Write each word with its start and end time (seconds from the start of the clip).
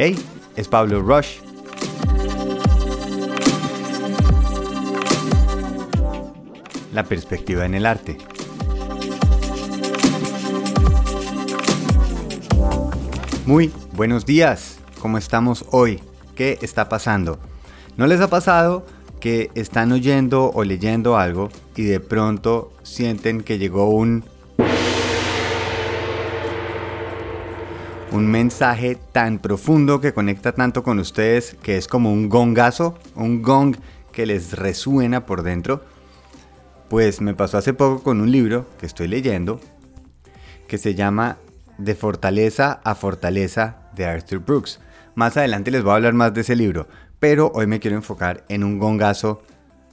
Hey, 0.00 0.16
es 0.54 0.68
Pablo 0.68 1.02
Rush. 1.02 1.40
La 6.92 7.02
perspectiva 7.02 7.66
en 7.66 7.74
el 7.74 7.84
arte. 7.84 8.16
Muy 13.44 13.72
buenos 13.94 14.24
días, 14.24 14.78
¿cómo 15.00 15.18
estamos 15.18 15.64
hoy? 15.72 16.00
¿Qué 16.36 16.60
está 16.62 16.88
pasando? 16.88 17.40
¿No 17.96 18.06
les 18.06 18.20
ha 18.20 18.30
pasado 18.30 18.86
que 19.18 19.50
están 19.56 19.90
oyendo 19.90 20.52
o 20.54 20.62
leyendo 20.62 21.16
algo 21.16 21.48
y 21.74 21.82
de 21.82 21.98
pronto 21.98 22.72
sienten 22.84 23.40
que 23.40 23.58
llegó 23.58 23.90
un 23.90 24.22
un 28.12 28.26
mensaje 28.30 28.96
tan 29.12 29.38
profundo 29.38 30.00
que 30.00 30.12
conecta 30.12 30.52
tanto 30.52 30.82
con 30.82 30.98
ustedes 30.98 31.56
que 31.62 31.76
es 31.76 31.88
como 31.88 32.12
un 32.12 32.28
gongazo, 32.28 32.98
un 33.14 33.42
gong 33.42 33.76
que 34.12 34.26
les 34.26 34.52
resuena 34.52 35.26
por 35.26 35.42
dentro. 35.42 35.82
Pues 36.88 37.20
me 37.20 37.34
pasó 37.34 37.58
hace 37.58 37.74
poco 37.74 38.02
con 38.02 38.20
un 38.20 38.32
libro 38.32 38.66
que 38.78 38.86
estoy 38.86 39.08
leyendo 39.08 39.60
que 40.66 40.78
se 40.78 40.94
llama 40.94 41.38
De 41.76 41.94
fortaleza 41.94 42.80
a 42.84 42.94
fortaleza 42.94 43.90
de 43.94 44.06
Arthur 44.06 44.38
Brooks. 44.38 44.80
Más 45.14 45.36
adelante 45.36 45.70
les 45.70 45.82
voy 45.82 45.92
a 45.92 45.96
hablar 45.96 46.14
más 46.14 46.32
de 46.32 46.40
ese 46.40 46.56
libro, 46.56 46.88
pero 47.20 47.50
hoy 47.54 47.66
me 47.66 47.80
quiero 47.80 47.96
enfocar 47.96 48.44
en 48.48 48.64
un 48.64 48.78
gongazo 48.78 49.42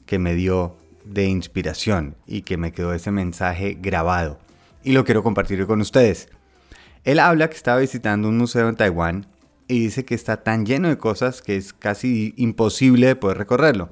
que 0.06 0.20
me 0.20 0.36
dio 0.36 0.78
de 1.04 1.26
inspiración 1.26 2.16
y 2.26 2.44
que 2.44 2.58
me 2.58 2.72
quedó 2.72 2.94
ese 2.94 3.12
mensaje 3.12 3.78
grabado 3.80 4.40
y 4.86 4.92
lo 4.92 5.04
quiero 5.04 5.24
compartir 5.24 5.66
con 5.66 5.82
ustedes. 5.82 6.30
Él 7.06 7.20
habla 7.20 7.50
que 7.50 7.56
estaba 7.56 7.80
visitando 7.80 8.28
un 8.28 8.38
museo 8.38 8.68
en 8.68 8.76
Taiwán 8.76 9.28
y 9.68 9.80
dice 9.80 10.06
que 10.06 10.16
está 10.16 10.44
tan 10.44 10.66
lleno 10.66 10.90
de 10.90 10.98
cosas 10.98 11.44
que 11.44 11.56
es 11.56 11.72
casi 11.72 12.34
imposible 12.36 13.08
de 13.08 13.16
poder 13.16 13.38
recorrerlo. 13.38 13.90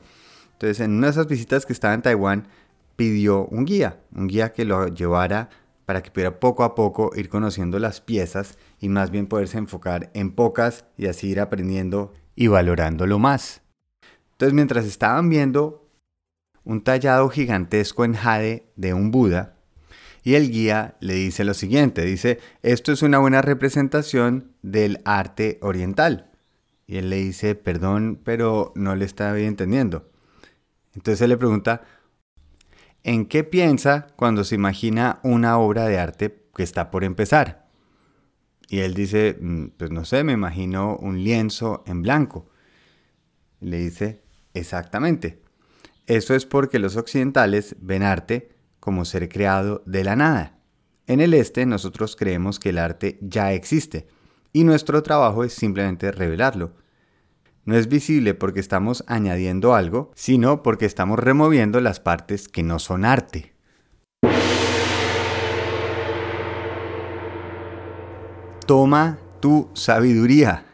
Entonces, 0.53 0.79
en 0.79 0.93
una 0.93 1.07
de 1.07 1.11
esas 1.11 1.27
visitas 1.27 1.65
que 1.67 1.73
estaba 1.73 1.93
en 1.93 2.01
Taiwán, 2.01 2.47
pidió 2.95 3.45
un 3.45 3.65
guía, 3.65 3.99
un 4.15 4.27
guía 4.27 4.51
que 4.51 4.65
lo 4.65 4.87
llevara 4.87 5.49
para 5.85 6.01
que 6.01 6.09
pudiera 6.09 6.39
poco 6.39 6.63
a 6.63 6.73
poco 6.73 7.11
ir 7.15 7.29
conociendo 7.29 7.77
las 7.77 8.01
piezas 8.01 8.57
y 8.79 8.89
más 8.89 9.11
bien 9.11 9.27
poderse 9.27 9.59
enfocar 9.59 10.09
en 10.15 10.31
pocas 10.31 10.85
y 10.97 11.05
así 11.05 11.29
ir 11.29 11.39
aprendiendo 11.39 12.13
y 12.35 12.47
valorándolo 12.47 13.19
más. 13.19 13.61
Entonces, 14.31 14.55
mientras 14.55 14.85
estaban 14.85 15.29
viendo 15.29 15.87
un 16.63 16.81
tallado 16.81 17.29
gigantesco 17.29 18.05
en 18.05 18.13
jade 18.15 18.65
de 18.75 18.95
un 18.95 19.11
Buda, 19.11 19.52
y 20.23 20.35
el 20.35 20.49
guía 20.49 20.95
le 21.01 21.15
dice 21.15 21.43
lo 21.43 21.53
siguiente, 21.53 22.05
dice, 22.05 22.39
esto 22.61 22.93
es 22.93 23.01
una 23.01 23.19
buena 23.19 23.41
representación 23.41 24.53
del 24.61 25.01
arte 25.03 25.59
oriental. 25.61 26.31
Y 26.87 26.97
él 26.97 27.09
le 27.09 27.17
dice, 27.17 27.55
perdón, 27.55 28.19
pero 28.23 28.71
no 28.75 28.95
le 28.95 29.03
está 29.03 29.33
bien 29.33 29.49
entendiendo. 29.49 30.09
Entonces 30.95 31.21
él 31.21 31.29
le 31.29 31.37
pregunta, 31.37 31.81
¿en 33.03 33.25
qué 33.25 33.43
piensa 33.43 34.07
cuando 34.15 34.45
se 34.45 34.55
imagina 34.55 35.19
una 35.23 35.57
obra 35.57 35.85
de 35.85 35.99
arte 35.99 36.45
que 36.55 36.63
está 36.63 36.89
por 36.89 37.03
empezar? 37.03 37.67
Y 38.69 38.79
él 38.79 38.93
dice, 38.93 39.37
mm, 39.39 39.65
pues 39.77 39.91
no 39.91 40.05
sé, 40.05 40.23
me 40.23 40.33
imagino 40.33 40.95
un 40.97 41.21
lienzo 41.21 41.83
en 41.85 42.01
blanco. 42.01 42.49
Le 43.59 43.77
dice, 43.77 44.23
exactamente. 44.53 45.41
Eso 46.07 46.33
es 46.33 46.45
porque 46.45 46.79
los 46.79 46.95
occidentales 46.95 47.75
ven 47.79 48.03
arte 48.03 48.52
como 48.83 49.05
ser 49.05 49.29
creado 49.29 49.81
de 49.85 50.03
la 50.03 50.17
nada. 50.17 50.57
En 51.07 51.21
el 51.21 51.33
este 51.33 51.65
nosotros 51.65 52.17
creemos 52.17 52.59
que 52.59 52.71
el 52.71 52.77
arte 52.77 53.17
ya 53.21 53.53
existe 53.53 54.07
y 54.51 54.65
nuestro 54.65 55.01
trabajo 55.03 55.45
es 55.45 55.53
simplemente 55.53 56.11
revelarlo. 56.11 56.73
No 57.63 57.77
es 57.77 57.87
visible 57.87 58.33
porque 58.33 58.59
estamos 58.59 59.05
añadiendo 59.07 59.73
algo, 59.73 60.11
sino 60.15 60.63
porque 60.63 60.85
estamos 60.85 61.17
removiendo 61.17 61.79
las 61.79 62.01
partes 62.01 62.49
que 62.49 62.61
no 62.61 62.77
son 62.77 63.05
arte. 63.05 63.53
Toma 68.67 69.17
tu 69.39 69.69
sabiduría. 69.75 70.65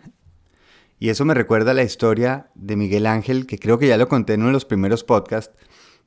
Y 0.97 1.09
eso 1.09 1.25
me 1.25 1.35
recuerda 1.35 1.71
a 1.71 1.75
la 1.75 1.83
historia 1.83 2.49
de 2.55 2.75
Miguel 2.75 3.05
Ángel, 3.05 3.45
que 3.45 3.59
creo 3.59 3.77
que 3.77 3.87
ya 3.87 3.97
lo 3.97 4.07
conté 4.07 4.33
en 4.33 4.39
uno 4.39 4.47
de 4.47 4.53
los 4.53 4.65
primeros 4.65 5.03
podcasts, 5.03 5.55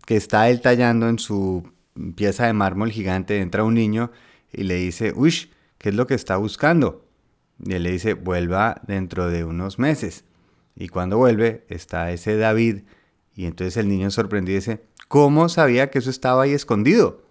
que 0.04 0.16
está 0.16 0.50
él 0.50 0.60
tallando 0.60 1.09
en 1.09 1.21
su 1.21 1.72
pieza 2.14 2.47
de 2.47 2.53
mármol 2.53 2.91
gigante, 2.91 3.41
entra 3.41 3.64
un 3.64 3.75
niño 3.75 4.10
y 4.53 4.64
le 4.64 4.75
dice, 4.76 5.12
uy, 5.14 5.50
¿qué 5.78 5.91
es 5.91 5.94
lo 5.94 6.06
que 6.06 6.14
está 6.14 6.36
buscando? 6.36 7.06
Y 7.64 7.75
él 7.75 7.84
le 7.84 7.92
dice, 7.92 8.14
vuelva 8.14 8.80
dentro 8.86 9.28
de 9.28 9.44
unos 9.44 9.78
meses. 9.78 10.25
Y 10.75 10.88
cuando 10.88 11.19
vuelve 11.19 11.64
está 11.69 12.10
ese 12.10 12.36
David 12.36 12.82
y 13.34 13.47
entonces 13.47 13.76
el 13.76 13.88
niño 13.88 14.10
sorprendido 14.10 14.56
dice, 14.56 14.82
¿cómo 15.08 15.48
sabía 15.48 15.91
que 15.91 15.98
eso 15.98 16.10
estaba 16.10 16.42
ahí 16.42 16.53
escondido? 16.53 17.22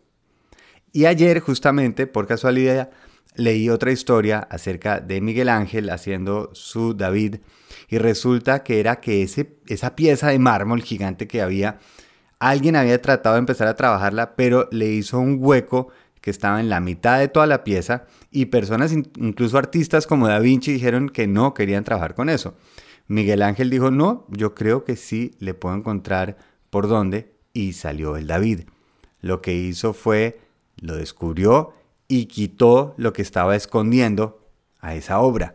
Y 0.93 1.05
ayer 1.05 1.39
justamente, 1.39 2.07
por 2.07 2.27
casualidad, 2.27 2.91
leí 3.35 3.69
otra 3.69 3.91
historia 3.91 4.39
acerca 4.39 4.99
de 4.99 5.21
Miguel 5.21 5.49
Ángel 5.49 5.89
haciendo 5.89 6.49
su 6.53 6.93
David 6.93 7.37
y 7.87 7.97
resulta 7.97 8.63
que 8.63 8.79
era 8.79 8.99
que 8.99 9.23
ese, 9.23 9.57
esa 9.67 9.95
pieza 9.95 10.29
de 10.29 10.39
mármol 10.39 10.81
gigante 10.81 11.27
que 11.27 11.41
había 11.41 11.79
Alguien 12.41 12.75
había 12.75 12.99
tratado 12.99 13.35
de 13.35 13.39
empezar 13.39 13.67
a 13.67 13.75
trabajarla, 13.75 14.35
pero 14.35 14.67
le 14.71 14.87
hizo 14.87 15.19
un 15.19 15.37
hueco 15.39 15.89
que 16.21 16.31
estaba 16.31 16.59
en 16.59 16.69
la 16.69 16.79
mitad 16.79 17.19
de 17.19 17.27
toda 17.27 17.45
la 17.45 17.63
pieza 17.63 18.07
y 18.31 18.45
personas, 18.45 18.91
incluso 18.91 19.59
artistas 19.59 20.07
como 20.07 20.27
Da 20.27 20.39
Vinci, 20.39 20.73
dijeron 20.73 21.09
que 21.09 21.27
no 21.27 21.53
querían 21.53 21.83
trabajar 21.83 22.15
con 22.15 22.29
eso. 22.29 22.55
Miguel 23.07 23.43
Ángel 23.43 23.69
dijo, 23.69 23.91
no, 23.91 24.25
yo 24.27 24.55
creo 24.55 24.83
que 24.85 24.95
sí 24.95 25.35
le 25.37 25.53
puedo 25.53 25.75
encontrar 25.75 26.35
por 26.71 26.87
dónde 26.87 27.31
y 27.53 27.73
salió 27.73 28.17
el 28.17 28.25
David. 28.25 28.61
Lo 29.19 29.43
que 29.43 29.53
hizo 29.53 29.93
fue, 29.93 30.39
lo 30.77 30.95
descubrió 30.95 31.75
y 32.07 32.25
quitó 32.25 32.95
lo 32.97 33.13
que 33.13 33.21
estaba 33.21 33.55
escondiendo 33.55 34.49
a 34.79 34.95
esa 34.95 35.19
obra. 35.19 35.53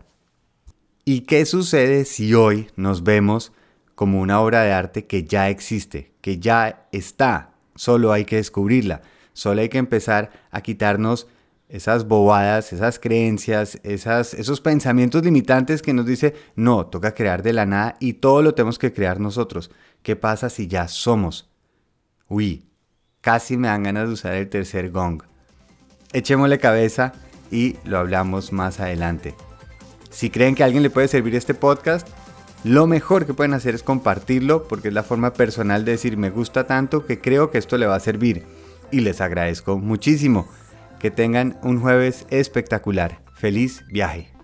¿Y 1.05 1.23
qué 1.23 1.47
sucede 1.47 2.05
si 2.05 2.33
hoy 2.35 2.69
nos 2.77 3.03
vemos 3.03 3.51
como 3.97 4.21
una 4.21 4.41
obra 4.41 4.63
de 4.63 4.73
arte 4.73 5.07
que 5.07 5.25
ya 5.25 5.49
existe, 5.49 6.13
que 6.21 6.39
ya 6.39 6.87
está, 6.93 7.55
solo 7.75 8.13
hay 8.13 8.25
que 8.27 8.37
descubrirla, 8.37 9.01
solo 9.33 9.63
hay 9.63 9.69
que 9.69 9.79
empezar 9.79 10.31
a 10.53 10.61
quitarnos 10.61 11.27
esas 11.69 12.07
bobadas, 12.07 12.73
esas 12.73 12.99
creencias, 12.99 13.81
esas, 13.83 14.35
esos 14.35 14.61
pensamientos 14.61 15.25
limitantes 15.25 15.83
que 15.83 15.95
nos 15.95 16.07
dice, 16.07 16.35
no, 16.55 16.87
toca 16.87 17.15
crear 17.15 17.43
de 17.43 17.55
la 17.55 17.67
nada 17.67 17.97
y 17.99 18.13
todo 18.13 18.43
lo 18.43 18.55
tenemos 18.55 18.79
que 18.79 18.93
crear 18.93 19.19
nosotros. 19.19 19.71
¿Qué 20.03 20.15
pasa 20.15 20.51
si 20.51 20.69
ya 20.69 20.89
somos? 20.89 21.51
Uy, 22.29 22.69
casi 23.23 23.57
me 23.57 23.69
dan 23.69 23.83
ganas 23.83 24.09
de 24.09 24.13
usar 24.13 24.35
el 24.35 24.49
tercer 24.49 24.91
gong. 24.91 25.23
Echémosle 26.13 26.59
cabeza 26.59 27.15
y 27.51 27.77
lo 27.85 27.99
hablamos 27.99 28.53
más 28.53 28.79
adelante. 28.79 29.35
Si 30.11 30.29
creen 30.29 30.55
que 30.55 30.63
a 30.63 30.67
alguien 30.67 30.83
le 30.83 30.91
puede 30.91 31.09
servir 31.09 31.35
este 31.35 31.55
podcast, 31.55 32.07
lo 32.67 32.89
mejor 32.89 33.27
que 33.27 33.33
pueden 33.33 33.55
hacer 33.55 33.77
es 33.77 33.85
compartirlo 33.85 34.67
porque 34.67 34.89
es 34.89 34.95
la 34.95 35.05
forma 35.05 35.33
personal 35.33 35.85
de 35.85 35.93
decir 35.93 36.17
me 36.17 36.31
gusta 36.31 36.67
tanto 36.67 37.07
que 37.07 37.21
creo 37.21 37.53
que 37.53 37.59
esto 37.59 37.79
le 37.79 37.87
va 37.87 37.95
a 37.95 38.01
servir. 38.01 38.43
Y 38.91 39.01
les 39.01 39.21
agradezco 39.21 39.79
muchísimo. 39.79 40.49
Que 40.99 41.13
tengan 41.13 41.61
un 41.63 41.81
jueves 41.81 42.27
espectacular. 42.29 43.21
Feliz 43.35 43.85
viaje. 43.87 44.36